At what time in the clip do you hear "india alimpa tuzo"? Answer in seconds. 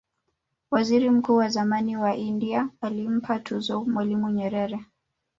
2.15-3.83